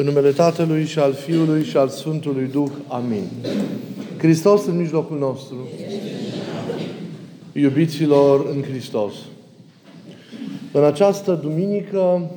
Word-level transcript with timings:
În 0.00 0.06
numele 0.06 0.30
Tatălui 0.30 0.84
și 0.84 0.98
al 0.98 1.12
Fiului 1.12 1.64
și 1.64 1.76
al 1.76 1.88
Sfântului 1.88 2.48
Duh. 2.52 2.70
Amin. 2.88 3.24
Hristos 4.18 4.66
în 4.66 4.76
mijlocul 4.76 5.18
nostru. 5.18 5.68
Iubiților 7.52 8.46
în 8.54 8.62
Hristos. 8.62 9.12
În 10.72 10.84
această 10.84 11.38
duminică, 11.42 12.30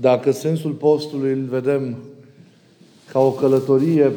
dacă 0.00 0.30
sensul 0.30 0.70
postului 0.70 1.32
îl 1.32 1.44
vedem 1.44 1.96
ca 3.12 3.18
o 3.18 3.30
călătorie 3.30 4.12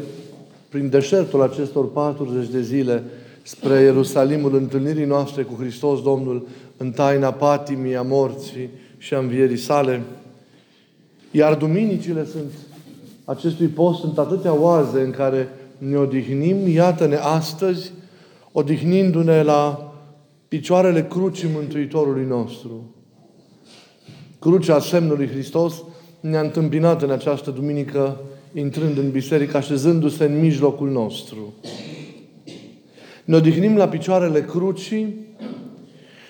prin 0.70 0.90
deșertul 0.90 1.42
acestor 1.42 1.92
40 1.92 2.50
de 2.50 2.62
zile 2.62 3.04
spre 3.42 3.82
Ierusalimul 3.82 4.56
întâlnirii 4.56 5.06
noastre 5.06 5.44
cu 5.44 5.56
Hristos 5.60 6.02
Domnul 6.02 6.48
în 6.78 6.92
taina 6.92 7.32
patimii, 7.32 7.96
a 7.96 8.02
morții 8.02 8.70
și 9.02 9.14
a 9.14 9.20
învierii 9.20 9.58
sale. 9.58 10.02
Iar 11.32 11.56
duminicile 11.56 12.26
sunt 12.26 12.52
acestui 13.26 13.68
post 13.68 14.00
sunt 14.00 14.18
atâtea 14.18 14.54
oaze 14.54 15.02
în 15.02 15.12
care 15.12 15.48
ne 15.78 15.96
odihnim, 15.96 16.68
iată-ne 16.68 17.16
astăzi, 17.16 17.92
odihnindu-ne 18.52 19.44
la 19.44 19.94
picioarele 20.48 21.04
crucii 21.04 21.50
Mântuitorului 21.54 22.26
nostru. 22.26 22.96
Crucea 24.40 24.80
semnului 24.80 25.28
Hristos 25.28 25.84
ne-a 26.20 26.42
întâmpinat 26.42 27.02
în 27.02 27.12
această 27.12 27.52
duminică, 27.52 28.22
intrând 28.54 28.98
în 28.98 29.12
biserică, 29.12 29.58
așezându-se 29.58 30.24
în 30.24 30.40
mijlocul 30.40 30.90
nostru. 30.90 31.54
Ne 33.26 33.36
odihnim 33.36 33.78
la 33.78 33.88
picioarele 33.88 34.42
crucii 34.42 35.16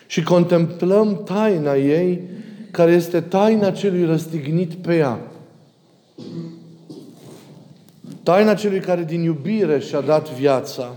și 0.07 0.23
contemplăm 0.23 1.23
taina 1.23 1.75
ei, 1.75 2.39
care 2.71 2.91
este 2.91 3.21
taina 3.21 3.71
celui 3.71 4.05
răstignit 4.05 4.73
pe 4.73 4.95
ea. 4.95 5.19
Taina 8.23 8.53
celui 8.53 8.79
care 8.79 9.03
din 9.03 9.21
iubire 9.21 9.79
și-a 9.79 10.01
dat 10.01 10.31
viața, 10.33 10.95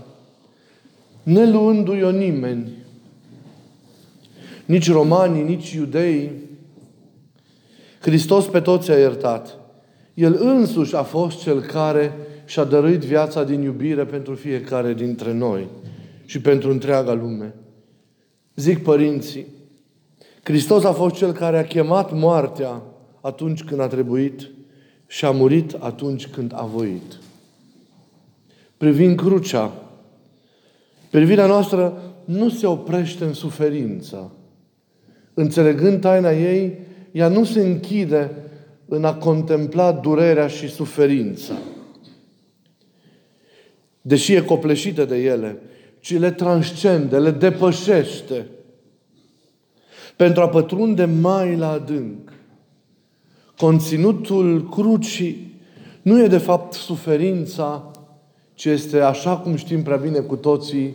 ne 1.23 1.51
luându-i 1.51 2.03
o 2.03 2.11
nimeni, 2.11 2.71
nici 4.65 4.91
romanii, 4.91 5.43
nici 5.43 5.71
iudei, 5.71 6.31
Hristos 8.05 8.45
pe 8.45 8.59
toți 8.59 8.91
a 8.91 8.97
iertat. 8.97 9.57
El 10.13 10.37
însuși 10.39 10.95
a 10.95 11.03
fost 11.03 11.41
cel 11.41 11.61
care 11.61 12.13
și-a 12.45 12.63
dăruit 12.63 12.99
viața 12.99 13.43
din 13.43 13.61
iubire 13.61 14.05
pentru 14.05 14.35
fiecare 14.35 14.93
dintre 14.93 15.33
noi 15.33 15.67
și 16.25 16.41
pentru 16.41 16.71
întreaga 16.71 17.13
lume. 17.13 17.55
Zic 18.55 18.83
părinții, 18.83 19.45
Hristos 20.45 20.83
a 20.83 20.91
fost 20.91 21.15
Cel 21.15 21.31
care 21.31 21.57
a 21.57 21.65
chemat 21.65 22.13
moartea 22.13 22.81
atunci 23.21 23.63
când 23.63 23.79
a 23.79 23.87
trebuit 23.87 24.49
și 25.07 25.25
a 25.25 25.31
murit 25.31 25.73
atunci 25.79 26.27
când 26.27 26.51
a 26.55 26.63
voit. 26.63 27.19
Privind 28.77 29.15
crucea, 29.15 29.73
privirea 31.09 31.45
noastră 31.45 32.01
nu 32.25 32.49
se 32.49 32.67
oprește 32.67 33.23
în 33.23 33.33
suferință. 33.33 34.31
Înțelegând 35.33 36.01
taina 36.01 36.31
ei, 36.31 36.79
ea 37.11 37.27
nu 37.27 37.43
se 37.43 37.61
închide 37.61 38.31
în 38.85 39.05
a 39.05 39.15
contempla 39.15 39.91
durerea 39.91 40.47
și 40.47 40.69
suferința. 40.69 41.53
Deși 44.01 44.33
e 44.33 44.41
copleșită 44.41 45.05
de 45.05 45.17
ele, 45.17 45.61
ci 45.99 46.17
le 46.17 46.31
transcende, 46.31 47.19
le 47.19 47.31
depășește 47.31 48.47
pentru 50.15 50.41
a 50.41 50.49
pătrunde 50.49 51.05
mai 51.05 51.55
la 51.55 51.69
adânc. 51.69 52.33
Conținutul 53.57 54.69
crucii 54.69 55.53
nu 56.01 56.23
e 56.23 56.27
de 56.27 56.37
fapt 56.37 56.73
suferința, 56.73 57.91
ci 58.53 58.65
este, 58.65 58.99
așa 58.99 59.37
cum 59.37 59.55
știm 59.55 59.83
prea 59.83 59.97
bine 59.97 60.19
cu 60.19 60.35
toții, 60.35 60.93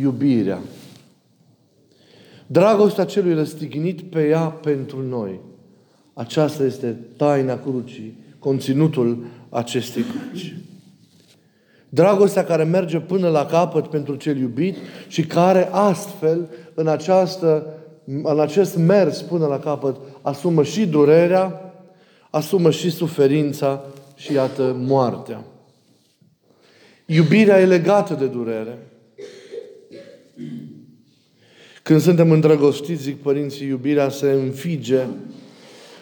iubirea. 0.00 0.58
Dragostea 2.46 3.04
celui 3.04 3.34
răstignit 3.34 4.02
pe 4.02 4.28
ea 4.28 4.40
pentru 4.40 5.02
noi. 5.02 5.40
Aceasta 6.14 6.64
este 6.64 6.98
taina 7.16 7.58
crucii, 7.58 8.18
conținutul 8.38 9.24
acestei 9.48 10.02
cruci. 10.02 10.56
Dragostea 11.88 12.44
care 12.44 12.64
merge 12.64 12.98
până 12.98 13.28
la 13.28 13.46
capăt 13.46 13.86
pentru 13.86 14.14
cel 14.14 14.36
iubit 14.36 14.76
și 15.08 15.26
care 15.26 15.68
astfel, 15.72 16.48
în, 16.74 16.86
această, 16.86 17.66
în 18.22 18.40
acest 18.40 18.76
mers 18.76 19.20
până 19.20 19.46
la 19.46 19.58
capăt, 19.58 19.96
asumă 20.22 20.62
și 20.62 20.86
durerea, 20.86 21.74
asumă 22.30 22.70
și 22.70 22.90
suferința 22.90 23.84
și, 24.16 24.32
iată, 24.32 24.76
moartea. 24.78 25.44
Iubirea 27.06 27.60
e 27.60 27.66
legată 27.66 28.14
de 28.14 28.26
durere. 28.26 28.78
Când 31.82 32.00
suntem 32.00 32.30
îndrăgostiți, 32.30 33.02
zic 33.02 33.22
părinții, 33.22 33.66
iubirea 33.66 34.08
se 34.08 34.30
înfige 34.30 35.06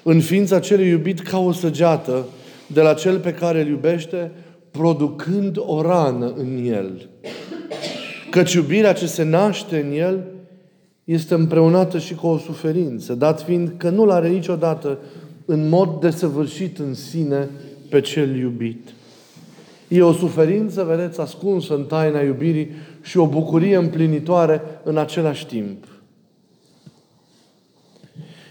în 0.02 0.20
ființa 0.20 0.60
celui 0.60 0.88
iubit 0.88 1.20
ca 1.20 1.38
o 1.38 1.52
săgeată 1.52 2.26
de 2.66 2.80
la 2.80 2.94
cel 2.94 3.18
pe 3.18 3.32
care 3.32 3.60
îl 3.60 3.66
iubește, 3.66 4.32
producând 4.70 5.56
o 5.58 5.82
rană 5.82 6.32
în 6.36 6.64
el. 6.66 7.08
Căci 8.30 8.52
iubirea 8.52 8.92
ce 8.92 9.06
se 9.06 9.22
naște 9.22 9.80
în 9.80 9.92
el 9.92 10.24
este 11.08 11.34
împreunată 11.34 11.98
și 11.98 12.14
cu 12.14 12.26
o 12.26 12.38
suferință, 12.38 13.14
dat 13.14 13.42
fiind 13.42 13.72
că 13.76 13.90
nu-l 13.90 14.10
are 14.10 14.28
niciodată 14.28 14.98
în 15.44 15.68
mod 15.68 16.00
desăvârșit 16.00 16.78
în 16.78 16.94
sine 16.94 17.48
pe 17.90 18.00
cel 18.00 18.36
iubit. 18.36 18.88
E 19.88 20.02
o 20.02 20.12
suferință, 20.12 20.84
vedeți, 20.84 21.20
ascunsă 21.20 21.74
în 21.74 21.84
taina 21.84 22.20
iubirii 22.20 22.70
și 23.02 23.18
o 23.18 23.26
bucurie 23.26 23.76
împlinitoare 23.76 24.62
în 24.82 24.96
același 24.96 25.46
timp. 25.46 25.84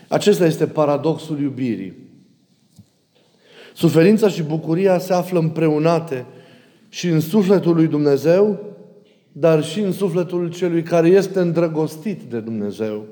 Acesta 0.08 0.46
este 0.46 0.68
paradoxul 0.68 1.40
iubirii. 1.40 1.94
Suferința 3.74 4.30
și 4.30 4.44
bucuria 4.44 5.00
se 5.00 5.14
află 5.14 5.40
împreunate 5.40 6.26
și 6.90 7.08
în 7.08 7.20
sufletul 7.20 7.76
lui 7.76 7.88
Dumnezeu, 7.88 8.60
dar 9.40 9.64
și 9.64 9.80
în 9.80 9.92
sufletul 9.92 10.52
celui 10.52 10.84
care 10.84 11.08
este 11.08 11.40
îndrăgostit 11.40 12.22
de 12.22 12.40
Dumnezeu. 12.40 13.06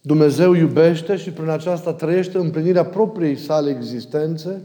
Dumnezeu 0.00 0.54
iubește 0.54 1.16
și 1.16 1.30
prin 1.30 1.48
aceasta 1.48 1.92
trăiește 1.92 2.38
împlinirea 2.38 2.84
propriei 2.84 3.36
sale 3.36 3.70
existențe 3.70 4.62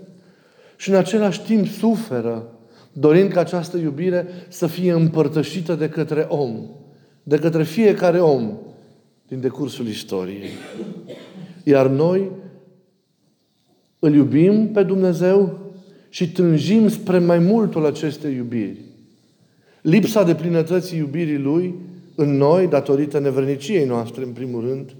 și 0.76 0.90
în 0.90 0.96
același 0.96 1.42
timp 1.42 1.68
suferă, 1.68 2.48
dorind 2.94 3.32
ca 3.32 3.40
această 3.40 3.78
iubire 3.78 4.28
să 4.48 4.68
fie 4.68 4.92
împărtășită 4.92 5.76
de 5.76 5.90
către 5.90 6.26
om, 6.30 6.70
de 7.24 7.38
către 7.38 7.64
fiecare 7.64 8.20
om 8.20 8.58
din 9.28 9.40
decursul 9.40 9.88
istoriei. 9.88 10.50
Iar 11.64 11.88
noi 11.88 12.32
îl 14.00 14.14
iubim 14.14 14.72
pe 14.72 14.84
Dumnezeu 14.84 15.60
și 16.10 16.32
tânjim 16.32 16.88
spre 16.88 17.20
mai 17.20 17.40
multul 17.40 17.86
acestei 17.86 18.36
iubiri. 18.36 18.85
Lipsa 19.86 20.24
de 20.24 20.36
plinătății 20.36 20.98
iubirii 20.98 21.38
Lui 21.38 21.76
în 22.16 22.38
noi, 22.38 22.68
datorită 22.68 23.20
neverniciei 23.20 23.86
noastre, 23.86 24.24
în 24.24 24.32
primul 24.32 24.62
rând, 24.62 24.96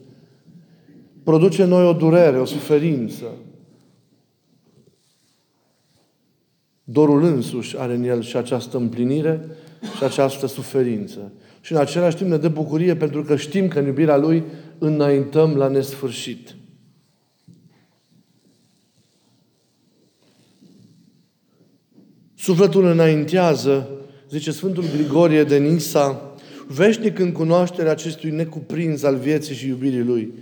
produce 1.24 1.64
în 1.64 1.70
noi 1.70 1.86
o 1.86 1.94
durere, 1.94 2.40
o 2.40 2.46
suferință. 2.46 3.26
Dorul 6.84 7.24
însuși 7.24 7.78
are 7.78 7.94
în 7.94 8.04
el 8.04 8.22
și 8.22 8.38
această 8.38 8.78
împlinire 8.78 9.46
și 9.98 10.04
această 10.04 10.48
suferință. 10.48 11.32
Și 11.62 11.72
în 11.72 11.78
același 11.78 12.16
timp 12.16 12.30
ne 12.30 12.38
dă 12.38 12.50
bucurie 12.50 12.96
pentru 12.96 13.24
că 13.24 13.36
știm 13.36 13.68
că 13.68 13.80
în 13.80 13.86
iubirea 13.86 14.18
Lui 14.18 14.44
înaintăm 14.78 15.56
la 15.56 15.68
nesfârșit. 15.68 16.56
Sufletul 22.36 22.86
înaintează, 22.86 23.90
zice 24.30 24.52
Sfântul 24.52 24.84
Grigorie 24.96 25.44
de 25.44 25.58
Nisa, 25.58 26.36
veșnic 26.68 27.20
în 27.20 27.32
cunoașterea 27.32 27.92
acestui 27.92 28.30
necuprins 28.30 29.04
al 29.04 29.16
vieții 29.16 29.56
și 29.56 29.68
iubirii 29.68 30.04
Lui. 30.04 30.34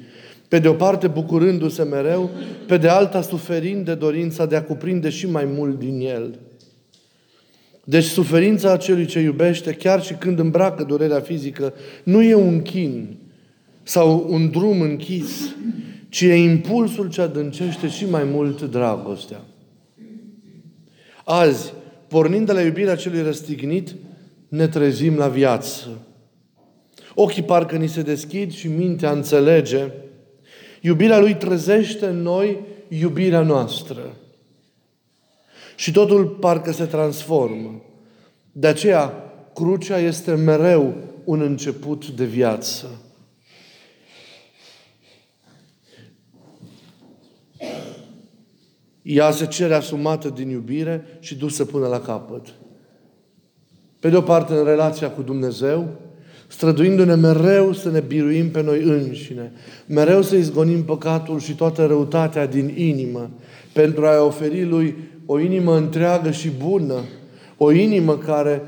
Pe 0.47 0.59
de 0.59 0.67
o 0.67 0.73
parte 0.73 1.07
bucurându-se 1.07 1.83
mereu, 1.83 2.29
pe 2.67 2.77
de 2.77 2.87
alta 2.87 3.21
suferind 3.21 3.85
de 3.85 3.95
dorința 3.95 4.45
de 4.45 4.55
a 4.55 4.63
cuprinde 4.63 5.09
și 5.09 5.29
mai 5.29 5.45
mult 5.45 5.79
din 5.79 5.99
El. 5.99 6.39
Deci 7.83 8.03
suferința 8.03 8.77
celui 8.77 9.05
ce 9.05 9.19
iubește, 9.19 9.71
chiar 9.71 10.03
și 10.03 10.13
când 10.13 10.39
îmbracă 10.39 10.83
durerea 10.83 11.19
fizică, 11.19 11.73
nu 12.03 12.21
e 12.21 12.35
un 12.35 12.61
chin 12.61 13.17
sau 13.83 14.25
un 14.29 14.49
drum 14.49 14.81
închis, 14.81 15.55
ci 16.09 16.21
e 16.21 16.35
impulsul 16.35 17.09
ce 17.09 17.21
adâncește 17.21 17.87
și 17.87 18.09
mai 18.09 18.23
mult 18.23 18.61
dragostea. 18.61 19.41
Azi, 21.23 21.73
pornind 22.13 22.45
de 22.45 22.51
la 22.51 22.61
iubirea 22.61 22.95
celui 22.95 23.21
răstignit, 23.21 23.95
ne 24.47 24.67
trezim 24.67 25.15
la 25.17 25.27
viață. 25.27 25.87
Ochii 27.15 27.43
parcă 27.43 27.75
ni 27.75 27.87
se 27.87 28.01
deschid 28.01 28.51
și 28.51 28.67
mintea 28.67 29.11
înțelege 29.11 29.91
Iubirea 30.81 31.19
Lui 31.19 31.35
trezește 31.35 32.05
în 32.05 32.21
noi 32.21 32.59
iubirea 32.87 33.41
noastră. 33.41 34.15
Și 35.75 35.91
totul 35.91 36.25
parcă 36.27 36.71
se 36.71 36.85
transformă. 36.85 37.81
De 38.51 38.67
aceea, 38.67 39.13
crucea 39.53 39.97
este 39.97 40.33
mereu 40.33 40.95
un 41.23 41.41
început 41.41 42.07
de 42.07 42.25
viață. 42.25 43.02
Ea 49.03 49.31
se 49.31 49.45
cere 49.45 49.73
asumată 49.73 50.29
din 50.29 50.49
iubire 50.49 51.05
și 51.19 51.35
dusă 51.35 51.65
până 51.65 51.87
la 51.87 51.99
capăt. 51.99 52.47
Pe 53.99 54.09
de 54.09 54.15
o 54.15 54.21
parte, 54.21 54.53
în 54.53 54.65
relația 54.65 55.09
cu 55.09 55.21
Dumnezeu, 55.21 55.87
străduindu-ne 56.47 57.15
mereu 57.15 57.73
să 57.73 57.89
ne 57.89 57.99
biruim 57.99 58.49
pe 58.49 58.61
noi 58.61 58.81
înșine, 58.81 59.51
mereu 59.85 60.21
să 60.21 60.35
izgonim 60.35 60.83
păcatul 60.83 61.39
și 61.39 61.55
toată 61.55 61.85
răutatea 61.85 62.45
din 62.45 62.73
inimă, 62.75 63.29
pentru 63.73 64.05
a-i 64.05 64.19
oferi 64.19 64.65
Lui 64.65 64.95
o 65.25 65.39
inimă 65.39 65.77
întreagă 65.77 66.31
și 66.31 66.49
bună, 66.49 66.99
o 67.57 67.71
inimă 67.71 68.17
care, 68.17 68.61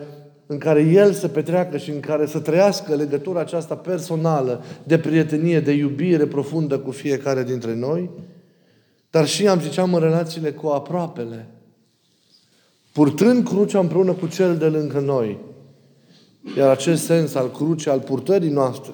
în 0.45 0.57
care 0.57 0.81
El 0.81 1.11
să 1.11 1.27
petreacă 1.27 1.77
și 1.77 1.89
în 1.89 1.99
care 1.99 2.25
să 2.25 2.39
trăiască 2.39 2.95
legătura 2.95 3.39
aceasta 3.39 3.75
personală 3.75 4.63
de 4.83 4.97
prietenie, 4.97 5.59
de 5.59 5.71
iubire 5.71 6.25
profundă 6.25 6.77
cu 6.77 6.91
fiecare 6.91 7.43
dintre 7.43 7.75
noi, 7.75 8.09
dar 9.15 9.27
și, 9.27 9.47
am 9.47 9.61
ziceam, 9.61 9.93
în 9.93 9.99
relațiile 9.99 10.51
cu 10.51 10.67
aproapele, 10.67 11.47
purtând 12.91 13.47
crucea 13.47 13.79
împreună 13.79 14.11
cu 14.11 14.27
cel 14.27 14.57
de 14.57 14.65
lângă 14.65 14.99
noi. 14.99 15.37
Iar 16.57 16.69
acest 16.69 17.03
sens 17.03 17.35
al 17.35 17.51
crucii, 17.51 17.91
al 17.91 17.99
purtării 17.99 18.49
noastre, 18.49 18.91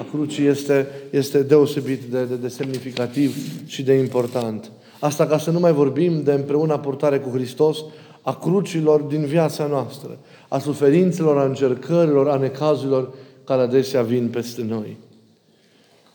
a 0.00 0.06
crucii 0.10 0.46
este, 0.46 0.86
este 1.10 1.42
deosebit 1.42 2.02
de, 2.02 2.24
de, 2.24 2.34
de 2.34 2.48
semnificativ 2.48 3.36
și 3.66 3.82
de 3.82 3.92
important. 3.92 4.70
Asta 4.98 5.26
ca 5.26 5.38
să 5.38 5.50
nu 5.50 5.58
mai 5.58 5.72
vorbim 5.72 6.22
de 6.22 6.32
împreună 6.32 6.78
purtare 6.78 7.18
cu 7.18 7.30
Hristos 7.30 7.78
a 8.22 8.34
crucilor 8.34 9.00
din 9.00 9.24
viața 9.24 9.66
noastră, 9.66 10.18
a 10.48 10.58
suferințelor, 10.58 11.38
a 11.38 11.44
încercărilor, 11.44 12.28
a 12.28 12.36
necazurilor 12.36 13.14
care 13.44 13.62
adesea 13.62 14.02
vin 14.02 14.28
peste 14.28 14.62
noi. 14.62 14.96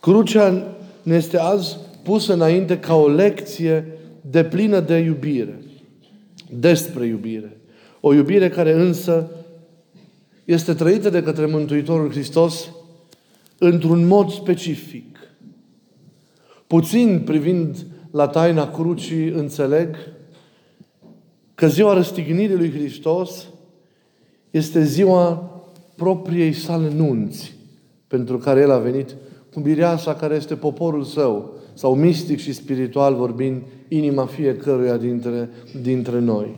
Crucea 0.00 0.76
ne 1.02 1.14
este 1.14 1.38
azi 1.38 1.76
pusă 2.06 2.32
înainte 2.32 2.78
ca 2.78 2.94
o 2.94 3.08
lecție 3.08 3.86
de 4.20 4.44
plină 4.44 4.80
de 4.80 4.96
iubire, 4.96 5.58
despre 6.58 7.06
iubire. 7.06 7.56
O 8.00 8.14
iubire 8.14 8.48
care 8.48 8.72
însă 8.72 9.30
este 10.44 10.74
trăită 10.74 11.10
de 11.10 11.22
către 11.22 11.46
Mântuitorul 11.46 12.10
Hristos 12.10 12.70
într-un 13.58 14.06
mod 14.06 14.30
specific. 14.30 15.18
Puțin 16.66 17.22
privind 17.24 17.86
la 18.10 18.28
taina 18.28 18.70
crucii 18.70 19.28
înțeleg 19.28 19.96
că 21.54 21.68
ziua 21.68 21.94
răstignirii 21.94 22.56
lui 22.56 22.70
Hristos 22.70 23.46
este 24.50 24.84
ziua 24.84 25.50
propriei 25.96 26.52
sale 26.52 26.90
nunți 26.94 27.54
pentru 28.06 28.38
care 28.38 28.60
El 28.60 28.70
a 28.70 28.78
venit 28.78 29.14
cu 29.56 29.62
mireasa 29.62 30.14
care 30.14 30.34
este 30.34 30.54
poporul 30.54 31.02
său, 31.04 31.54
sau 31.74 31.94
mistic 31.94 32.38
și 32.38 32.52
spiritual 32.52 33.14
vorbind, 33.14 33.62
inima 33.88 34.26
fiecăruia 34.26 34.96
dintre, 34.96 35.48
dintre 35.82 36.18
noi. 36.18 36.56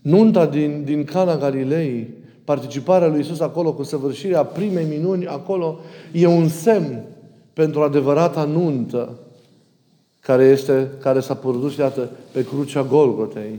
Nunta 0.00 0.46
din, 0.46 0.82
din 0.84 1.04
Cana 1.04 1.36
Galilei, 1.36 2.14
participarea 2.44 3.08
lui 3.08 3.20
Isus 3.20 3.40
acolo 3.40 3.72
cu 3.72 3.82
săvârșirea 3.82 4.44
primei 4.44 4.84
minuni 4.84 5.26
acolo, 5.26 5.78
e 6.12 6.26
un 6.26 6.48
semn 6.48 7.04
pentru 7.52 7.82
adevărata 7.82 8.44
nuntă 8.44 9.18
care, 10.20 10.44
este, 10.44 10.90
care 11.00 11.20
s-a 11.20 11.34
produs, 11.34 11.76
iată, 11.76 12.10
pe 12.32 12.44
crucea 12.44 12.82
Golgotei. 12.82 13.58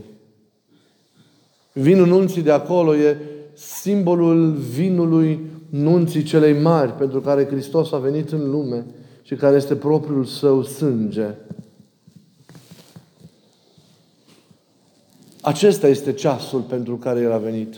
Vinul 1.72 2.06
nunții 2.06 2.42
de 2.42 2.50
acolo 2.50 2.96
e 2.96 3.16
simbolul 3.54 4.52
vinului 4.52 5.40
nunții 5.74 6.22
celei 6.22 6.60
mari 6.60 6.92
pentru 6.92 7.20
care 7.20 7.46
Hristos 7.46 7.92
a 7.92 7.96
venit 7.96 8.30
în 8.30 8.50
lume 8.50 8.86
și 9.22 9.34
care 9.34 9.56
este 9.56 9.74
propriul 9.74 10.24
său 10.24 10.62
sânge. 10.62 11.26
Acesta 15.40 15.88
este 15.88 16.12
ceasul 16.12 16.60
pentru 16.60 16.96
care 16.96 17.20
El 17.20 17.32
a 17.32 17.36
venit. 17.36 17.74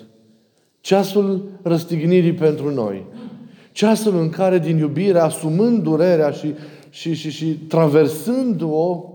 Ceasul 0.81 1.48
răstignirii 1.62 2.32
pentru 2.32 2.70
noi. 2.70 3.04
Ceasul 3.72 4.19
în 4.19 4.31
care 4.31 4.58
din 4.58 4.78
iubire, 4.78 5.19
asumând 5.19 5.82
durerea 5.82 6.31
și, 6.31 6.54
și, 6.90 7.14
și, 7.14 7.31
și 7.31 7.46
traversând-o, 7.46 9.12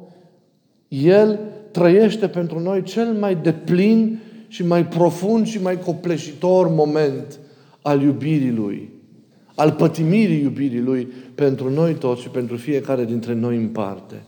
El 0.88 1.40
trăiește 1.72 2.28
pentru 2.28 2.60
noi 2.60 2.84
cel 2.84 3.14
mai 3.14 3.36
deplin 3.36 4.20
și 4.48 4.66
mai 4.66 4.88
profund 4.88 5.46
și 5.46 5.62
mai 5.62 5.80
copleșitor 5.80 6.68
moment 6.68 7.40
al 7.82 8.02
iubirii 8.02 8.52
Lui, 8.52 8.90
al 9.56 9.72
pătimirii 9.72 10.42
iubirii 10.42 10.82
Lui 10.82 11.08
pentru 11.36 11.70
noi 11.70 11.94
toți 11.94 12.22
și 12.22 12.30
pentru 12.30 12.56
fiecare 12.56 13.06
dintre 13.06 13.34
noi 13.34 13.58
în 13.58 13.68
parte. 13.68 14.24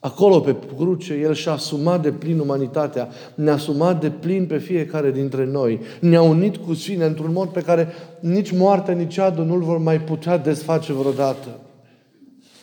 Acolo, 0.00 0.40
pe 0.40 0.56
cruce, 0.76 1.14
El 1.14 1.34
și-a 1.34 1.52
asumat 1.52 2.02
de 2.02 2.10
plin 2.10 2.38
umanitatea, 2.38 3.08
ne-a 3.34 3.52
asumat 3.52 4.00
de 4.00 4.10
plin 4.10 4.46
pe 4.46 4.58
fiecare 4.58 5.10
dintre 5.10 5.46
noi, 5.46 5.80
ne-a 6.00 6.22
unit 6.22 6.56
cu 6.56 6.74
sine 6.74 7.04
într-un 7.04 7.32
mod 7.32 7.48
pe 7.48 7.60
care 7.60 7.88
nici 8.20 8.50
moartea, 8.52 8.94
nici 8.94 9.18
adul 9.18 9.44
nu-l 9.44 9.62
vor 9.62 9.78
mai 9.78 10.00
putea 10.00 10.38
desface 10.38 10.92
vreodată. 10.92 11.60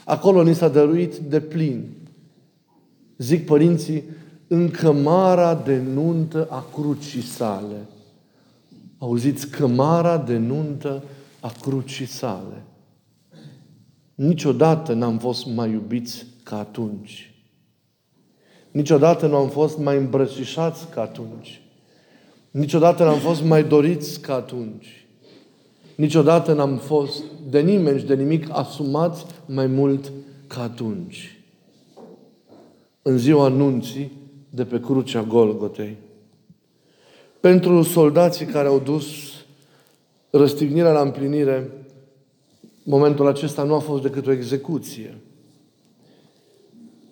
Acolo 0.05 0.43
ni 0.43 0.55
s-a 0.55 0.67
dăruit 0.67 1.15
de 1.15 1.39
plin. 1.39 1.89
Zic 3.17 3.45
părinții, 3.45 4.03
în 4.47 4.69
cămara 4.69 5.61
de 5.65 5.81
nuntă 5.93 6.47
a 6.49 6.65
crucii 6.73 7.21
sale. 7.21 7.87
Auziți, 8.97 9.49
cămara 9.49 10.17
de 10.17 10.37
nuntă 10.37 11.03
a 11.39 11.51
crucii 11.61 12.05
sale. 12.05 12.63
Niciodată 14.15 14.93
n-am 14.93 15.17
fost 15.17 15.45
mai 15.45 15.71
iubiți 15.71 16.25
ca 16.43 16.57
atunci. 16.59 17.31
Niciodată 18.71 19.27
nu 19.27 19.35
am 19.35 19.49
fost 19.49 19.77
mai 19.77 19.97
îmbrățișați 19.97 20.89
ca 20.89 21.01
atunci. 21.01 21.61
Niciodată 22.51 23.03
n-am 23.03 23.19
fost 23.19 23.43
mai 23.43 23.63
doriți 23.63 24.19
ca 24.19 24.33
atunci. 24.33 25.05
Niciodată 25.95 26.53
n-am 26.53 26.77
fost 26.77 27.23
de 27.49 27.59
nimeni 27.59 27.99
și 27.99 28.05
de 28.05 28.15
nimic 28.15 28.47
asumați 28.51 29.25
mai 29.45 29.67
mult 29.67 30.11
ca 30.47 30.61
atunci. 30.61 31.41
În 33.01 33.17
ziua 33.17 33.45
anunții 33.45 34.11
de 34.49 34.65
pe 34.65 34.79
crucea 34.79 35.23
Golgotei. 35.23 35.97
Pentru 37.39 37.81
soldații 37.81 38.45
care 38.45 38.67
au 38.67 38.79
dus 38.79 39.05
răstignirea 40.29 40.91
la 40.91 41.01
împlinire, 41.01 41.71
momentul 42.83 43.27
acesta 43.27 43.63
nu 43.63 43.73
a 43.73 43.79
fost 43.79 44.01
decât 44.01 44.27
o 44.27 44.31
execuție. 44.31 45.17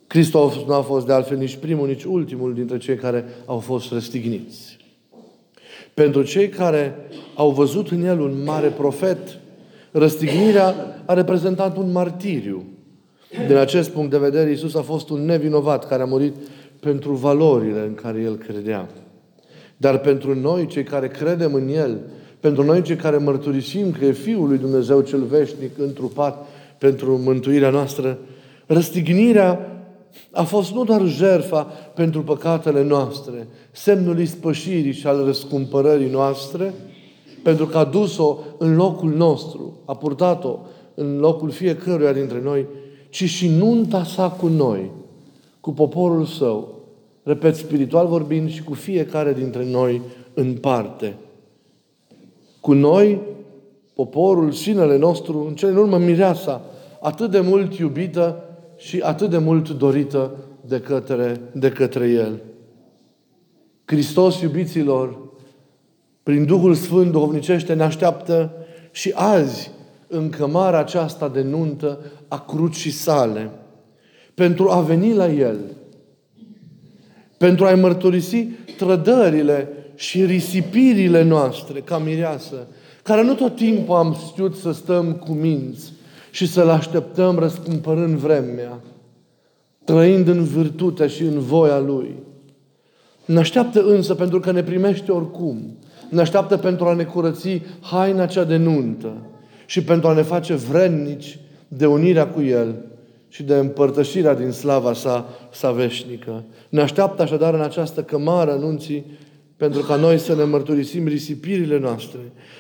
Hristos 0.08 0.56
nu 0.68 0.74
a 0.74 0.82
fost 0.82 1.06
de 1.06 1.14
altfel 1.14 1.38
nici 1.38 1.56
primul, 1.56 1.88
nici 1.88 2.04
ultimul 2.04 2.54
dintre 2.54 2.78
cei 2.78 2.96
care 2.96 3.26
au 3.46 3.60
fost 3.60 3.92
răstigniți. 3.92 4.78
Pentru 5.94 6.24
cei 6.24 6.50
care 6.50 6.96
au 7.36 7.52
văzut 7.52 7.90
în 7.90 8.04
el 8.04 8.20
un 8.20 8.44
mare 8.44 8.68
profet, 8.68 9.40
răstignirea 9.92 10.76
a 11.06 11.14
reprezentat 11.14 11.78
un 11.78 11.92
martiriu. 11.92 12.64
Din 13.48 13.56
acest 13.56 13.90
punct 13.90 14.10
de 14.12 14.18
vedere, 14.18 14.52
Isus 14.52 14.76
a 14.76 14.82
fost 14.82 15.10
un 15.10 15.26
nevinovat 15.26 15.88
care 15.88 16.02
a 16.02 16.06
murit 16.06 16.36
pentru 16.80 17.14
valorile 17.14 17.80
în 17.80 17.94
care 17.94 18.22
el 18.22 18.36
credea. 18.36 18.90
Dar 19.78 19.98
pentru 19.98 20.36
noi, 20.36 20.68
cei 20.68 20.84
care 20.84 21.08
credem 21.08 21.54
în 21.54 21.68
El, 21.68 22.00
pentru 22.40 22.64
noi, 22.64 22.82
cei 22.82 22.96
care 22.96 23.18
mărturisim 23.18 23.92
că 23.92 24.06
e 24.06 24.12
Fiul 24.12 24.48
lui 24.48 24.58
Dumnezeu 24.58 25.02
cel 25.02 25.24
veșnic, 25.24 25.78
întrupat 25.78 26.48
pentru 26.78 27.18
mântuirea 27.18 27.70
noastră, 27.70 28.18
răstignirea 28.66 29.70
a 30.32 30.44
fost 30.44 30.72
nu 30.72 30.84
doar 30.84 31.06
jerfa 31.06 31.64
pentru 31.96 32.22
păcatele 32.22 32.84
noastre, 32.84 33.48
semnul 33.72 34.20
ispășirii 34.20 34.92
și 34.92 35.08
al 35.08 35.26
răscumpărării 35.26 36.10
noastre, 36.10 36.74
pentru 37.44 37.66
că 37.66 37.78
a 37.78 37.84
dus-o 37.84 38.38
în 38.58 38.76
locul 38.76 39.10
nostru, 39.16 39.80
a 39.86 39.96
purtat-o 39.96 40.60
în 40.94 41.18
locul 41.18 41.50
fiecăruia 41.50 42.14
dintre 42.14 42.42
noi, 42.42 42.66
ci 43.10 43.24
și 43.24 43.48
nunta 43.48 44.04
sa 44.04 44.30
cu 44.30 44.48
noi, 44.48 44.92
cu 45.60 45.72
poporul 45.72 46.26
său, 46.26 46.75
repet, 47.26 47.56
spiritual 47.56 48.08
vorbind, 48.08 48.50
și 48.50 48.64
cu 48.64 48.74
fiecare 48.74 49.34
dintre 49.34 49.66
noi 49.66 50.02
în 50.34 50.54
parte. 50.54 51.16
Cu 52.60 52.74
noi, 52.74 53.22
poporul, 53.94 54.52
sinele 54.52 54.98
nostru, 54.98 55.46
în 55.48 55.56
cele 55.56 55.72
în 55.72 55.78
urmă 55.78 55.98
mireasa, 55.98 56.62
atât 57.02 57.32
de 57.32 57.40
mult 57.40 57.74
iubită 57.74 58.44
și 58.78 59.00
atât 59.00 59.30
de 59.30 59.38
mult 59.38 59.70
dorită 59.70 60.32
de 60.62 60.80
către, 60.80 61.42
de 61.52 61.70
către 61.70 62.10
El. 62.10 62.42
Hristos, 63.86 64.42
iubiților, 64.42 65.18
prin 66.24 66.46
Duhul 66.46 66.74
Sfânt 66.74 67.12
duhovnicește, 67.12 67.74
ne 67.74 67.84
așteaptă 67.84 68.52
și 68.92 69.12
azi 69.16 69.72
în 70.08 70.30
cămara 70.30 70.78
aceasta 70.80 71.28
de 71.28 71.42
nuntă 71.42 72.00
a 72.28 72.40
crucii 72.40 72.92
sale, 72.92 73.50
pentru 74.34 74.70
a 74.70 74.82
veni 74.82 75.14
la 75.14 75.32
El, 75.32 75.58
pentru 77.38 77.66
a-i 77.66 77.80
mărturisi 77.80 78.48
trădările 78.78 79.70
și 79.96 80.26
risipirile 80.26 81.24
noastre 81.24 81.80
ca 81.80 81.98
mireasă, 81.98 82.68
care 83.04 83.24
nu 83.24 83.34
tot 83.34 83.56
timpul 83.56 83.96
am 83.96 84.18
știut 84.28 84.56
să 84.56 84.72
stăm 84.72 85.14
cu 85.14 85.32
minți 85.32 85.94
și 86.32 86.48
să-L 86.48 86.70
așteptăm 86.70 87.40
răscumpărând 87.40 88.18
vremea, 88.18 88.80
trăind 89.84 90.28
în 90.28 90.44
virtutea 90.44 91.08
și 91.08 91.22
în 91.22 91.40
voia 91.40 91.80
Lui. 91.80 92.16
Ne 93.26 93.40
așteaptă 93.40 93.84
însă 93.84 94.14
pentru 94.14 94.40
că 94.40 94.52
ne 94.52 94.64
primește 94.64 95.12
oricum. 95.12 95.78
Ne 96.10 96.22
așteaptă 96.22 96.58
pentru 96.58 96.86
a 96.86 96.94
ne 96.94 97.04
curăți 97.04 97.62
haina 97.82 98.26
cea 98.26 98.44
de 98.44 98.56
nuntă 98.56 99.14
și 99.66 99.84
pentru 99.84 100.08
a 100.08 100.14
ne 100.14 100.22
face 100.22 100.54
vrednici 100.54 101.40
de 101.68 101.86
unirea 101.86 102.28
cu 102.28 102.42
El 102.42 102.76
și 103.36 103.44
de 103.44 103.56
împărtășirea 103.56 104.34
din 104.34 104.52
slava 104.52 104.94
sa, 104.94 105.26
sa 105.52 105.72
veșnică. 105.72 106.44
Ne 106.70 106.82
așteaptă 106.82 107.22
așadar 107.22 107.54
în 107.54 107.62
această 107.62 108.04
cămară 108.04 108.52
anunții 108.52 109.06
pentru 109.58 109.82
ca 109.82 109.96
noi 109.96 110.18
să 110.18 110.36
ne 110.36 110.44
mărturisim 110.44 111.08
risipirile 111.08 111.80
noastre, 111.80 112.20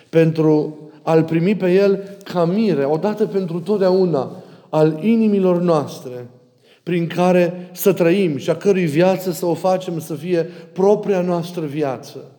pentru 0.09 0.77
a-L 1.01 1.23
primi 1.23 1.55
pe 1.55 1.73
El 1.73 2.03
ca 2.23 2.45
mire, 2.45 2.83
odată 2.85 3.25
pentru 3.25 3.59
totdeauna, 3.59 4.31
al 4.69 4.99
inimilor 5.01 5.61
noastre, 5.61 6.27
prin 6.83 7.07
care 7.07 7.69
să 7.71 7.93
trăim 7.93 8.37
și 8.37 8.49
a 8.49 8.55
cărui 8.55 8.85
viață 8.85 9.31
să 9.31 9.45
o 9.45 9.53
facem 9.53 9.99
să 9.99 10.13
fie 10.13 10.49
propria 10.73 11.21
noastră 11.21 11.65
viață. 11.65 12.31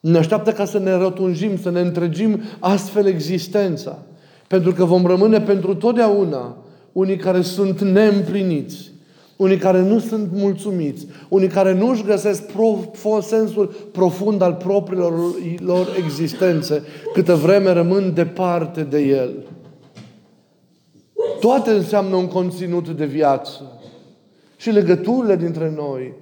Ne 0.00 0.18
așteaptă 0.18 0.52
ca 0.52 0.64
să 0.64 0.78
ne 0.78 0.92
rotunjim, 0.92 1.58
să 1.58 1.70
ne 1.70 1.80
întregim 1.80 2.42
astfel 2.58 3.06
existența. 3.06 3.98
Pentru 4.48 4.72
că 4.72 4.84
vom 4.84 5.06
rămâne 5.06 5.40
pentru 5.40 5.74
totdeauna 5.74 6.56
unii 6.92 7.16
care 7.16 7.40
sunt 7.40 7.80
neîmpliniți, 7.80 8.90
unii 9.36 9.56
care 9.56 9.80
nu 9.82 9.98
sunt 9.98 10.28
mulțumiți, 10.32 11.06
unii 11.28 11.48
care 11.48 11.74
nu 11.74 11.88
își 11.88 12.04
găsesc 12.04 12.42
pro, 12.42 13.20
sensul 13.20 13.66
profund 13.92 14.42
al 14.42 14.54
propriilor 14.54 15.12
lor 15.58 15.86
existențe, 16.04 16.82
câtă 17.12 17.34
vreme 17.34 17.72
rămân 17.72 18.14
departe 18.14 18.82
de 18.82 18.98
El. 18.98 19.30
Toate 21.40 21.70
înseamnă 21.70 22.16
un 22.16 22.26
conținut 22.26 22.88
de 22.88 23.04
viață. 23.04 23.80
Și 24.56 24.70
legăturile 24.70 25.36
dintre 25.36 25.72
noi, 25.76 26.12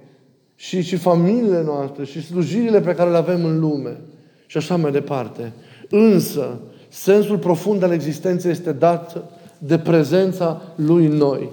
și, 0.55 0.81
și 0.81 0.95
familiile 0.95 1.63
noastre, 1.63 2.05
și 2.05 2.21
slujirile 2.21 2.81
pe 2.81 2.95
care 2.95 3.09
le 3.09 3.17
avem 3.17 3.45
în 3.45 3.59
lume, 3.59 4.01
și 4.45 4.57
așa 4.57 4.75
mai 4.75 4.91
departe. 4.91 5.53
Însă, 5.89 6.59
sensul 6.89 7.37
profund 7.37 7.83
al 7.83 7.91
existenței 7.91 8.51
este 8.51 8.71
dat 8.71 9.23
de 9.63 9.77
prezența 9.77 10.61
Lui 10.75 11.05
în 11.05 11.13
noi. 11.13 11.49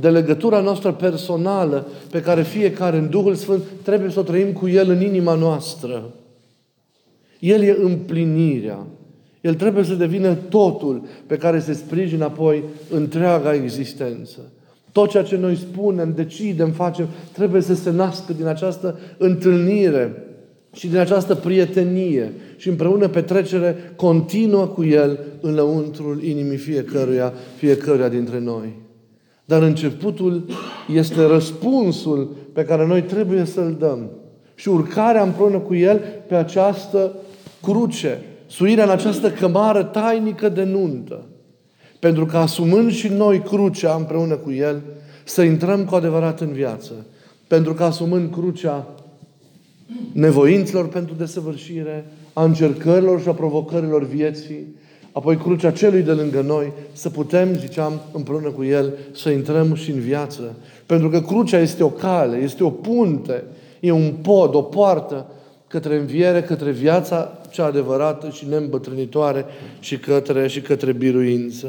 De 0.00 0.10
legătura 0.10 0.60
noastră 0.60 0.92
personală 0.92 1.86
pe 2.10 2.20
care 2.20 2.42
fiecare 2.42 2.96
în 2.96 3.08
Duhul 3.10 3.34
Sfânt 3.34 3.62
trebuie 3.82 4.10
să 4.10 4.18
o 4.18 4.22
trăim 4.22 4.52
cu 4.52 4.68
El 4.68 4.90
în 4.90 5.00
inima 5.00 5.34
noastră. 5.34 6.10
El 7.38 7.62
e 7.62 7.76
împlinirea. 7.80 8.86
El 9.40 9.54
trebuie 9.54 9.84
să 9.84 9.94
devină 9.94 10.34
totul 10.34 11.04
pe 11.26 11.36
care 11.36 11.60
se 11.60 11.72
sprijină 11.72 12.24
apoi 12.24 12.62
întreaga 12.90 13.54
existență. 13.54 14.38
Tot 14.92 15.10
ceea 15.10 15.22
ce 15.22 15.36
noi 15.36 15.56
spunem, 15.56 16.12
decidem, 16.14 16.70
facem, 16.70 17.08
trebuie 17.32 17.62
să 17.62 17.74
se 17.74 17.90
nască 17.90 18.32
din 18.32 18.46
această 18.46 18.98
întâlnire 19.18 20.24
și 20.72 20.88
din 20.88 20.98
această 20.98 21.34
prietenie 21.34 22.32
și 22.64 22.70
împreună 22.70 23.08
petrecere 23.08 23.92
continuă 23.96 24.66
cu 24.66 24.84
El 24.84 25.18
în 25.40 25.54
lăuntrul 25.54 26.22
inimii 26.22 26.56
fiecăruia, 26.56 27.32
fiecăruia 27.56 28.08
dintre 28.08 28.40
noi. 28.40 28.72
Dar 29.44 29.62
începutul 29.62 30.44
este 30.94 31.24
răspunsul 31.24 32.36
pe 32.52 32.64
care 32.64 32.86
noi 32.86 33.02
trebuie 33.02 33.44
să-l 33.44 33.76
dăm. 33.78 34.10
Și 34.54 34.68
urcarea 34.68 35.22
împreună 35.22 35.58
cu 35.58 35.74
El 35.74 36.00
pe 36.28 36.34
această 36.34 37.12
cruce, 37.62 38.20
suirea 38.46 38.84
în 38.84 38.90
această 38.90 39.30
cămară 39.30 39.82
tainică 39.82 40.48
de 40.48 40.62
nuntă. 40.62 41.26
Pentru 41.98 42.26
că 42.26 42.36
asumând 42.36 42.92
și 42.92 43.08
noi 43.08 43.40
crucea 43.40 43.94
împreună 43.94 44.34
cu 44.34 44.52
El, 44.52 44.82
să 45.24 45.42
intrăm 45.42 45.84
cu 45.84 45.94
adevărat 45.94 46.40
în 46.40 46.52
viață. 46.52 46.92
Pentru 47.46 47.74
că 47.74 47.84
asumând 47.84 48.32
crucea 48.32 48.94
nevoinților 50.12 50.88
pentru 50.88 51.14
desăvârșire, 51.14 52.04
a 52.34 52.44
încercărilor 52.44 53.20
și 53.20 53.28
a 53.28 53.32
provocărilor 53.32 54.06
vieții, 54.06 54.76
apoi 55.12 55.36
crucea 55.36 55.70
celui 55.70 56.02
de 56.02 56.12
lângă 56.12 56.40
noi, 56.40 56.72
să 56.92 57.10
putem, 57.10 57.54
ziceam, 57.54 58.00
împreună 58.12 58.50
cu 58.50 58.64
El, 58.64 58.92
să 59.12 59.30
intrăm 59.30 59.74
și 59.74 59.90
în 59.90 60.00
viață. 60.00 60.56
Pentru 60.86 61.08
că 61.08 61.20
crucea 61.20 61.58
este 61.58 61.82
o 61.82 61.88
cale, 61.88 62.36
este 62.36 62.64
o 62.64 62.70
punte, 62.70 63.44
e 63.80 63.90
un 63.90 64.12
pod, 64.22 64.54
o 64.54 64.62
poartă 64.62 65.26
către 65.66 65.96
înviere, 65.96 66.42
către 66.42 66.70
viața 66.70 67.38
cea 67.50 67.64
adevărată 67.64 68.28
și 68.30 68.46
neîmbătrânitoare 68.48 69.44
și 69.80 69.98
către, 69.98 70.46
și 70.46 70.60
către 70.60 70.92
biruință. 70.92 71.68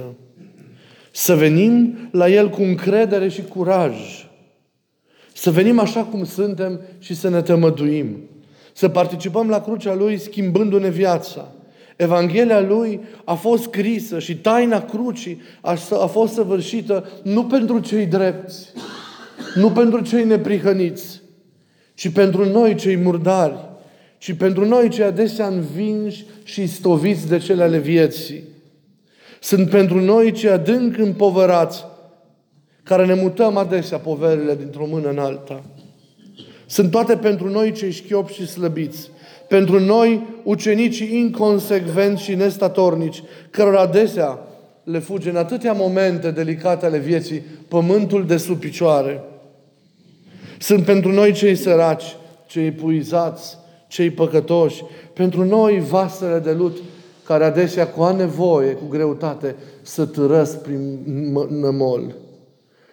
Să 1.12 1.36
venim 1.36 1.98
la 2.12 2.29
El 2.29 2.50
cu 2.50 2.62
încredere 2.62 3.27
și 3.27 3.41
curaj. 3.41 3.93
Să 5.34 5.51
venim 5.51 5.79
așa 5.79 6.03
cum 6.03 6.24
suntem 6.24 6.79
și 7.00 7.15
să 7.15 7.29
ne 7.29 7.41
tămăduim. 7.41 8.17
Să 8.77 8.89
participăm 8.89 9.50
la 9.50 9.62
crucea 9.62 9.94
Lui 9.94 10.17
schimbându-ne 10.17 10.89
viața. 10.89 11.51
Evanghelia 11.96 12.62
Lui 12.62 13.00
a 13.24 13.34
fost 13.34 13.63
scrisă 13.63 14.20
și 14.20 14.38
taina 14.38 14.82
crucii 14.82 15.41
a, 15.62 15.77
a 15.91 16.05
fost 16.05 16.34
săvârșită 16.34 17.10
nu 17.24 17.46
pentru 17.46 17.79
cei 17.79 18.05
drepți, 18.05 18.67
nu 19.55 19.72
pentru 19.72 20.01
cei 20.01 20.24
neprihăniți, 20.24 21.22
ci 21.94 22.10
pentru 22.10 22.46
noi 22.46 22.75
cei 22.75 22.96
murdari, 22.96 23.58
ci 24.17 24.34
pentru 24.34 24.65
noi 24.65 24.89
cei 24.89 25.03
adesea 25.03 25.48
învinși 25.48 26.25
și 26.44 26.67
stoviți 26.67 27.27
de 27.27 27.38
cele 27.38 27.63
ale 27.63 27.77
vieții. 27.77 28.44
Sunt 29.39 29.70
pentru 29.70 30.00
noi 30.00 30.32
cei 30.32 30.50
adânc 30.50 30.98
împovărați, 30.98 31.86
care 32.84 33.05
ne 33.05 33.13
mutăm 33.13 33.58
adesea 33.58 33.98
poverile 33.98 34.55
dintr-o 34.55 34.86
mână 34.86 35.10
în 35.10 35.17
alta. 35.17 35.63
Sunt 36.65 36.91
toate 36.91 37.15
pentru 37.15 37.50
noi 37.50 37.72
cei 37.72 37.91
șchiopi 37.91 38.34
și 38.34 38.48
slăbiți, 38.48 39.10
pentru 39.48 39.79
noi 39.79 40.22
ucenicii 40.43 41.17
inconsecvenți 41.17 42.24
și 42.24 42.36
nestatornici, 42.36 43.24
cărora 43.50 43.79
adesea 43.79 44.39
le 44.84 45.00
fuge 45.00 45.29
în 45.29 45.36
atâtea 45.36 45.74
momente 45.74 46.31
delicate 46.31 46.86
ale 46.86 46.98
vieții 46.98 47.43
pământul 47.67 48.25
de 48.25 48.38
sub 48.38 48.60
picioare. 48.60 49.24
Sunt 50.60 50.86
pentru 50.86 51.12
noi 51.12 51.31
cei 51.31 51.55
săraci, 51.55 52.15
cei 52.48 52.72
puizați, 52.72 53.57
cei 53.88 54.10
păcătoși, 54.10 54.84
pentru 55.13 55.43
noi 55.43 55.84
vasele 55.89 56.39
de 56.39 56.51
lut, 56.51 56.77
care 57.25 57.43
adesea 57.43 57.88
cu 57.88 58.01
a 58.01 58.12
nevoie, 58.12 58.72
cu 58.72 58.86
greutate, 58.89 59.55
să 59.81 60.05
târăsc 60.05 60.57
prin 60.57 61.00
nămol. 61.50 62.15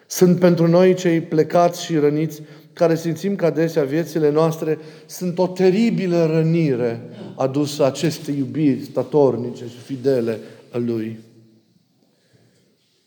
Sunt 0.07 0.39
pentru 0.39 0.67
noi 0.67 0.95
cei 0.95 1.21
plecați 1.21 1.85
și 1.85 1.97
răniți, 1.97 2.43
care 2.73 2.97
simțim 2.97 3.37
că 3.37 3.45
adesea 3.45 3.85
viețile 3.85 4.31
noastre 4.31 4.79
sunt 5.07 5.39
o 5.39 5.47
teribilă 5.47 6.27
rănire 6.27 7.01
adusă 7.37 7.85
acestei 7.85 8.35
iubiri 8.39 8.81
statornice 8.81 9.65
și 9.65 9.79
fidele 9.85 10.39
a 10.71 10.79
Lui. 10.79 11.19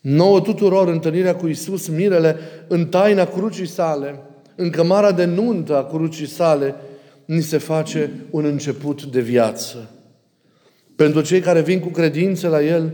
Nouă 0.00 0.40
tuturor 0.40 0.88
întâlnirea 0.88 1.36
cu 1.36 1.46
Isus, 1.46 1.88
mirele, 1.88 2.36
în 2.68 2.86
taina 2.86 3.24
crucii 3.24 3.66
sale, 3.66 4.20
în 4.54 4.70
cămara 4.70 5.12
de 5.12 5.24
nuntă 5.24 5.76
a 5.76 5.84
crucii 5.84 6.26
sale, 6.26 6.74
ni 7.24 7.40
se 7.40 7.58
face 7.58 8.10
un 8.30 8.44
început 8.44 9.04
de 9.04 9.20
viață. 9.20 9.90
Pentru 10.96 11.20
cei 11.20 11.40
care 11.40 11.60
vin 11.60 11.80
cu 11.80 11.88
credință 11.88 12.48
la 12.48 12.62
El, 12.62 12.92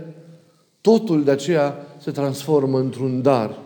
totul 0.81 1.25
de 1.25 1.31
aceea 1.31 1.87
se 1.99 2.11
transformă 2.11 2.79
într-un 2.79 3.23
dar. 3.23 3.62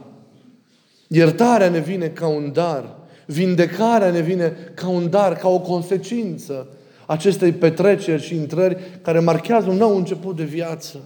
Iertarea 1.09 1.69
ne 1.69 1.81
vine 1.81 2.07
ca 2.09 2.27
un 2.27 2.51
dar. 2.53 2.97
Vindecarea 3.27 4.11
ne 4.11 4.21
vine 4.21 4.57
ca 4.75 4.89
un 4.89 5.11
dar, 5.11 5.37
ca 5.37 5.49
o 5.49 5.59
consecință 5.59 6.67
acestei 7.07 7.53
petreceri 7.53 8.23
și 8.23 8.35
intrări 8.35 8.77
care 9.03 9.19
marchează 9.19 9.71
un 9.71 9.77
nou 9.77 9.97
început 9.97 10.37
de 10.37 10.45
viață. 10.45 10.99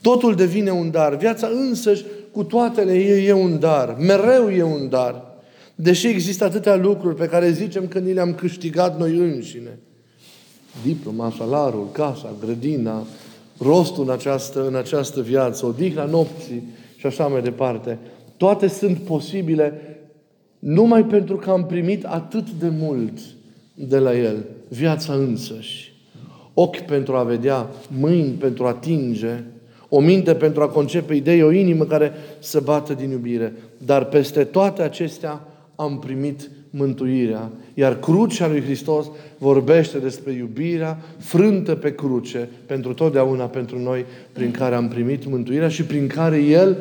Totul 0.00 0.34
devine 0.34 0.70
un 0.70 0.90
dar. 0.90 1.16
Viața 1.16 1.46
însăși, 1.46 2.04
cu 2.32 2.42
toatele 2.42 2.92
ei, 2.92 3.26
e 3.26 3.32
un 3.32 3.58
dar. 3.58 3.96
Mereu 3.98 4.50
e 4.50 4.62
un 4.62 4.88
dar. 4.88 5.24
Deși 5.74 6.06
există 6.06 6.44
atâtea 6.44 6.76
lucruri 6.76 7.14
pe 7.14 7.26
care 7.26 7.50
zicem 7.50 7.88
că 7.88 7.98
ni 7.98 8.12
le-am 8.12 8.34
câștigat 8.34 8.98
noi 8.98 9.16
înșine 9.16 9.78
diploma, 10.82 11.32
salarul, 11.38 11.88
casa, 11.92 12.32
grădina, 12.40 13.06
rostul 13.58 14.04
în 14.04 14.10
această, 14.10 14.66
în 14.66 14.74
această 14.74 15.20
viață, 15.20 15.66
odihna 15.66 16.04
nopții 16.04 16.62
și 16.96 17.06
așa 17.06 17.26
mai 17.26 17.42
departe. 17.42 17.98
Toate 18.36 18.66
sunt 18.66 18.98
posibile 18.98 19.80
numai 20.58 21.04
pentru 21.04 21.36
că 21.36 21.50
am 21.50 21.66
primit 21.66 22.04
atât 22.04 22.50
de 22.50 22.68
mult 22.78 23.18
de 23.74 23.98
la 23.98 24.16
El, 24.16 24.44
viața 24.68 25.12
însăși. 25.12 25.94
ochi 26.54 26.80
pentru 26.80 27.14
a 27.14 27.22
vedea, 27.22 27.66
mâini 28.00 28.32
pentru 28.32 28.64
a 28.64 28.68
atinge, 28.68 29.42
o 29.88 30.00
minte 30.00 30.34
pentru 30.34 30.62
a 30.62 30.68
concepe 30.68 31.14
idei, 31.14 31.42
o 31.42 31.50
inimă 31.50 31.84
care 31.84 32.12
să 32.38 32.60
bată 32.60 32.94
din 32.94 33.10
iubire. 33.10 33.52
Dar 33.78 34.04
peste 34.04 34.44
toate 34.44 34.82
acestea 34.82 35.40
am 35.76 35.98
primit 35.98 36.50
mântuirea. 36.70 37.50
Iar 37.74 37.98
crucea 37.98 38.48
lui 38.48 38.62
Hristos 38.62 39.06
vorbește 39.38 39.98
despre 39.98 40.32
iubirea 40.32 40.98
frântă 41.18 41.74
pe 41.74 41.94
cruce 41.94 42.48
pentru 42.66 42.94
totdeauna 42.94 43.44
pentru 43.44 43.78
noi, 43.78 44.04
prin 44.32 44.50
care 44.50 44.74
am 44.74 44.88
primit 44.88 45.26
mântuirea 45.26 45.68
și 45.68 45.84
prin 45.84 46.06
care 46.06 46.42
El 46.42 46.76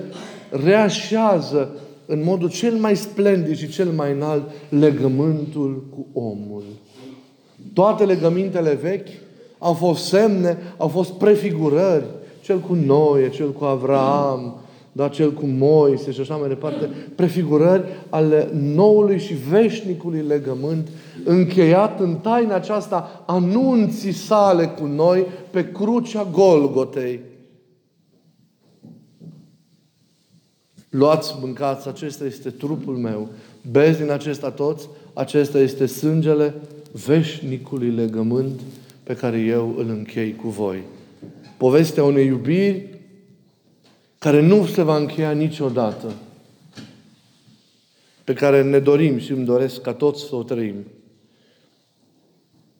reașează 0.63 1.69
în 2.05 2.23
modul 2.23 2.49
cel 2.49 2.73
mai 2.73 2.95
splendid 2.95 3.57
și 3.57 3.69
cel 3.69 3.89
mai 3.89 4.11
înalt 4.11 4.43
legământul 4.69 5.83
cu 5.89 6.19
omul. 6.19 6.63
Toate 7.73 8.03
legămintele 8.03 8.79
vechi 8.81 9.07
au 9.57 9.73
fost 9.73 10.05
semne, 10.05 10.57
au 10.77 10.87
fost 10.87 11.11
prefigurări. 11.11 12.05
Cel 12.41 12.59
cu 12.59 12.73
Noe, 12.73 13.29
cel 13.29 13.51
cu 13.51 13.63
Avraam, 13.63 14.59
da, 14.91 15.07
cel 15.07 15.33
cu 15.33 15.45
Moise 15.45 16.11
și 16.11 16.19
așa 16.19 16.35
mai 16.35 16.47
departe, 16.47 16.89
prefigurări 17.15 17.83
ale 18.09 18.49
noului 18.53 19.19
și 19.19 19.33
veșnicului 19.33 20.23
legământ, 20.27 20.87
încheiat 21.25 21.99
în 21.99 22.15
taina 22.15 22.55
aceasta 22.55 23.23
anunții 23.25 24.11
sale 24.11 24.65
cu 24.65 24.85
noi 24.85 25.25
pe 25.49 25.65
crucea 25.71 26.27
Golgotei. 26.31 27.19
Luați, 30.95 31.35
mâncați, 31.41 31.87
acesta 31.87 32.25
este 32.25 32.49
trupul 32.49 32.97
meu. 32.97 33.29
Bezi 33.71 33.99
din 33.99 34.11
acesta 34.11 34.51
toți, 34.51 34.87
acesta 35.13 35.59
este 35.59 35.85
sângele 35.85 36.53
veșnicului 37.05 37.89
legământ 37.89 38.59
pe 39.03 39.15
care 39.15 39.39
eu 39.39 39.75
îl 39.77 39.89
închei 39.89 40.35
cu 40.35 40.47
voi. 40.47 40.83
Povestea 41.57 42.03
unei 42.03 42.25
iubiri 42.25 42.99
care 44.19 44.41
nu 44.41 44.65
se 44.65 44.81
va 44.81 44.97
încheia 44.97 45.31
niciodată, 45.31 46.13
pe 48.23 48.33
care 48.33 48.63
ne 48.63 48.79
dorim 48.79 49.17
și 49.17 49.31
îmi 49.31 49.45
doresc 49.45 49.81
ca 49.81 49.93
toți 49.93 50.23
să 50.23 50.35
o 50.35 50.43
trăim. 50.43 50.75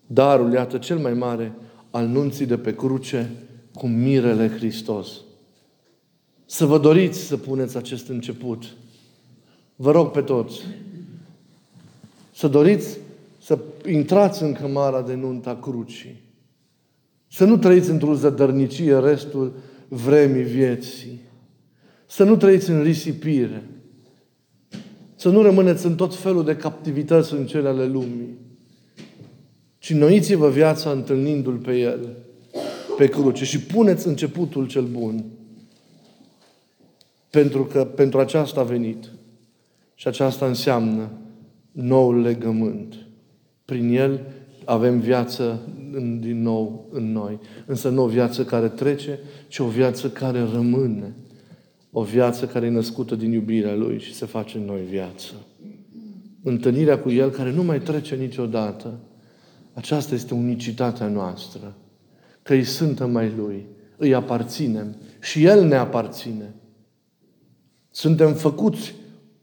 Darul, 0.07 0.53
iată, 0.53 0.77
cel 0.77 0.97
mai 0.97 1.13
mare 1.13 1.53
al 1.91 2.05
nunții 2.05 2.45
de 2.45 2.57
pe 2.57 2.75
cruce 2.75 3.31
cu 3.73 3.87
mirele 3.87 4.49
Hristos. 4.49 5.07
Să 6.45 6.65
vă 6.65 6.77
doriți 6.77 7.19
să 7.19 7.37
puneți 7.37 7.77
acest 7.77 8.07
început. 8.07 8.63
Vă 9.75 9.91
rog 9.91 10.11
pe 10.11 10.21
toți 10.21 10.61
să 12.35 12.47
doriți 12.47 12.97
să 13.41 13.59
intrați 13.89 14.43
în 14.43 14.53
cămara 14.53 15.01
de 15.01 15.13
nunta 15.13 15.57
crucii. 15.61 16.23
Să 17.27 17.45
nu 17.45 17.57
trăiți 17.57 17.89
într-o 17.89 18.13
zădărnicie 18.13 18.97
restul 18.97 19.53
vremii 19.87 20.43
vieții. 20.43 21.19
Să 22.05 22.23
nu 22.23 22.35
trăiți 22.35 22.69
în 22.69 22.83
risipire. 22.83 23.63
Să 25.15 25.29
nu 25.29 25.41
rămâneți 25.41 25.85
în 25.85 25.95
tot 25.95 26.15
felul 26.15 26.43
de 26.43 26.55
captivități 26.55 27.33
în 27.33 27.45
cele 27.45 27.67
ale 27.67 27.85
lumii. 27.85 28.37
Ci 29.77 29.93
noiți-vă 29.93 30.49
viața 30.49 30.91
întâlnindu-L 30.91 31.57
pe 31.57 31.77
El, 31.77 32.17
pe 32.97 33.07
cruce 33.07 33.45
și 33.45 33.59
puneți 33.59 34.07
începutul 34.07 34.67
cel 34.67 34.83
bun. 34.83 35.25
Pentru 37.35 37.65
că 37.65 37.85
pentru 37.85 38.19
aceasta 38.19 38.59
a 38.59 38.63
venit. 38.63 39.11
Și 39.95 40.07
aceasta 40.07 40.45
înseamnă 40.45 41.11
noul 41.71 42.21
legământ. 42.21 42.95
Prin 43.65 43.95
el 43.95 44.19
avem 44.65 44.99
viață 44.99 45.59
din 46.19 46.41
nou 46.41 46.89
în 46.91 47.11
noi. 47.11 47.39
Însă 47.65 47.89
nu 47.89 48.03
o 48.03 48.07
viață 48.07 48.45
care 48.45 48.67
trece, 48.67 49.19
ci 49.47 49.59
o 49.59 49.65
viață 49.67 50.09
care 50.09 50.47
rămâne. 50.53 51.15
O 51.91 52.03
viață 52.03 52.45
care 52.45 52.65
e 52.65 52.69
născută 52.69 53.15
din 53.15 53.31
iubirea 53.31 53.75
Lui 53.75 53.99
și 53.99 54.13
se 54.13 54.25
face 54.25 54.57
în 54.57 54.65
noi 54.65 54.81
viață. 54.89 55.33
Întâlnirea 56.43 56.99
cu 56.99 57.11
El 57.11 57.29
care 57.29 57.51
nu 57.51 57.63
mai 57.63 57.79
trece 57.79 58.15
niciodată. 58.15 58.99
Aceasta 59.73 60.15
este 60.15 60.33
unicitatea 60.33 61.07
noastră. 61.07 61.75
Că 62.41 62.53
îi 62.53 62.63
suntem 62.63 63.11
mai 63.11 63.33
Lui. 63.37 63.65
Îi 63.97 64.13
aparținem. 64.13 64.95
Și 65.19 65.43
El 65.43 65.65
ne 65.65 65.75
aparține. 65.75 66.53
Suntem 67.95 68.33
făcuți 68.33 68.93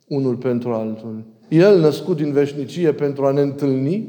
unul 0.07 0.37
pentru 0.37 0.73
altul. 0.73 1.25
El 1.49 1.81
născut 1.81 2.17
din 2.17 2.33
veșnicie 2.33 2.93
pentru 2.93 3.27
a 3.27 3.31
ne 3.31 3.41
întâlni 3.41 4.09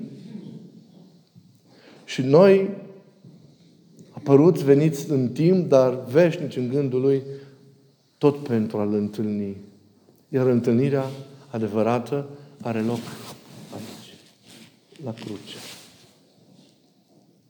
și 2.05 2.21
noi 2.21 2.69
apăruți, 4.11 4.63
veniți 4.63 5.11
în 5.11 5.29
timp, 5.29 5.69
dar 5.69 6.03
veșnici 6.11 6.55
în 6.55 6.67
gândul 6.67 7.01
Lui, 7.01 7.21
tot 8.17 8.37
pentru 8.37 8.77
a-L 8.77 8.93
întâlni. 8.93 9.57
Iar 10.29 10.47
întâlnirea 10.47 11.05
adevărată 11.49 12.29
are 12.61 12.79
loc 12.79 12.99
aici, 13.73 14.15
la 15.03 15.13
cruce. 15.13 15.57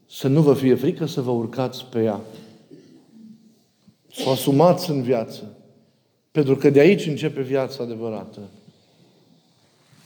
Să 0.10 0.28
nu 0.28 0.42
vă 0.42 0.54
fie 0.54 0.76
frică 0.76 1.06
să 1.06 1.22
vă 1.22 1.32
urcați 1.32 1.86
pe 1.86 2.04
ea. 2.04 2.20
Să 4.12 4.24
o 4.26 4.32
asumați 4.32 4.90
în 4.90 5.02
viață. 5.02 5.58
Pentru 6.34 6.56
că 6.56 6.70
de 6.70 6.80
aici 6.80 7.06
începe 7.06 7.42
viața 7.42 7.84
adevărată. 7.84 8.40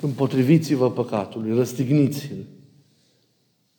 Împotriviți-vă 0.02 0.92
păcatului, 0.92 1.56
răstigniți-l. 1.56 2.46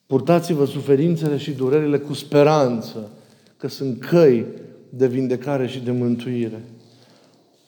Purtați-vă 0.06 0.64
suferințele 0.64 1.36
și 1.36 1.50
durerile 1.50 1.98
cu 1.98 2.12
speranță 2.12 3.10
că 3.56 3.68
sunt 3.68 4.00
căi 4.04 4.46
de 4.88 5.06
vindecare 5.06 5.66
și 5.66 5.80
de 5.80 5.90
mântuire. 5.90 6.62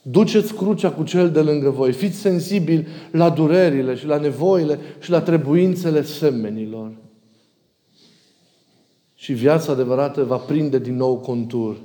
Duceți 0.03 0.55
crucea 0.55 0.91
cu 0.91 1.03
cel 1.03 1.31
de 1.31 1.41
lângă 1.41 1.71
voi. 1.71 1.93
Fiți 1.93 2.17
sensibili 2.17 2.87
la 3.11 3.31
durerile 3.31 3.95
și 3.95 4.07
la 4.07 4.19
nevoile 4.19 4.79
și 5.01 5.11
la 5.11 5.21
trebuințele 5.21 6.03
semenilor. 6.03 6.91
Și 9.15 9.33
viața 9.33 9.73
adevărată 9.73 10.25
va 10.25 10.37
prinde 10.37 10.79
din 10.79 10.97
nou 10.97 11.17
contur. 11.17 11.77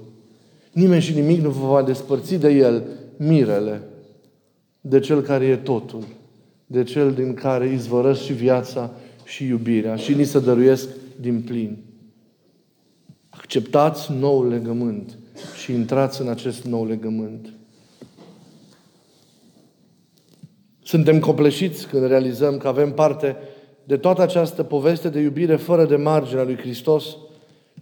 Nimeni 0.76 1.02
și 1.02 1.14
nimic 1.14 1.42
nu 1.42 1.50
vă 1.50 1.68
va 1.68 1.84
despărți 1.84 2.36
de 2.36 2.50
el, 2.50 2.84
mirele, 3.18 3.82
de 4.82 5.00
cel 5.00 5.22
care 5.22 5.46
e 5.46 5.56
totul, 5.56 6.04
de 6.66 6.84
cel 6.84 7.14
din 7.14 7.34
care 7.34 7.72
izvorăsc 7.72 8.22
și 8.22 8.34
viața 8.34 8.92
și 9.24 9.46
iubirea 9.46 9.96
și 9.96 10.14
ni 10.14 10.24
se 10.24 10.40
dăruiesc 10.40 10.90
din 11.20 11.42
plin. 11.42 11.78
Acceptați 13.30 14.12
noul 14.12 14.48
legământ 14.48 15.18
și 15.64 15.74
intrați 15.74 16.22
în 16.22 16.28
acest 16.28 16.64
nou 16.64 16.86
legământ. 16.88 17.54
Suntem 20.84 21.20
copleșiți 21.20 21.88
când 21.88 22.08
realizăm 22.08 22.58
că 22.58 22.68
avem 22.68 22.94
parte 22.94 23.36
de 23.84 23.98
toată 23.98 24.22
această 24.22 24.64
poveste 24.64 25.10
de 25.10 25.20
iubire 25.20 25.56
fără 25.56 25.86
de 25.86 25.96
marginea 25.96 26.44
lui 26.44 26.58
Hristos, 26.58 27.18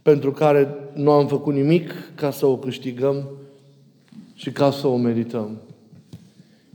pentru 0.03 0.31
care 0.31 0.75
nu 0.93 1.11
am 1.11 1.27
făcut 1.27 1.53
nimic 1.53 1.91
ca 2.15 2.31
să 2.31 2.45
o 2.45 2.57
câștigăm 2.57 3.29
și 4.33 4.51
ca 4.51 4.71
să 4.71 4.87
o 4.87 4.97
merităm. 4.97 5.57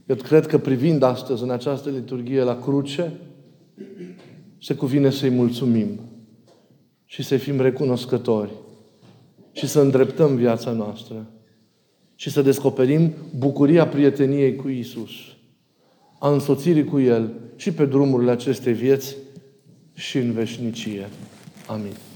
Eu 0.06 0.16
cred 0.16 0.46
că 0.46 0.58
privind 0.58 1.02
astăzi 1.02 1.42
în 1.42 1.50
această 1.50 1.90
liturghie 1.90 2.42
la 2.42 2.60
cruce, 2.60 3.12
se 4.62 4.74
cuvine 4.74 5.10
să-i 5.10 5.30
mulțumim 5.30 5.88
și 7.04 7.22
să 7.22 7.36
fim 7.36 7.60
recunoscători 7.60 8.50
și 9.52 9.66
să 9.66 9.80
îndreptăm 9.80 10.36
viața 10.36 10.70
noastră 10.70 11.26
și 12.14 12.30
să 12.30 12.42
descoperim 12.42 13.12
bucuria 13.38 13.88
prieteniei 13.88 14.56
cu 14.56 14.68
Isus, 14.68 15.10
a 16.18 16.30
însoțirii 16.30 16.84
cu 16.84 17.00
El 17.00 17.32
și 17.56 17.72
pe 17.72 17.86
drumurile 17.86 18.30
acestei 18.30 18.72
vieți 18.72 19.16
și 19.94 20.18
în 20.18 20.32
veșnicie. 20.32 21.08
Amin. 21.66 22.07